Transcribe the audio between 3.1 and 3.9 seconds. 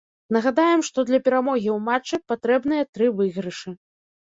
выйгрышы.